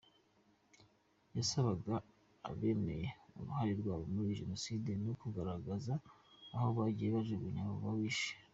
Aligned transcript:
Yasabaga 1.37 1.93
abemeye 2.49 3.07
uruhare 3.39 3.71
rwabo 3.79 4.05
muri 4.15 4.37
Jenoside 4.39 4.89
no 5.05 5.13
kugaragaza 5.21 5.93
aho 6.55 6.67
bagiye 6.77 7.09
bajugunya 7.15 7.63
abo 7.65 7.91
bishe. 8.01 8.31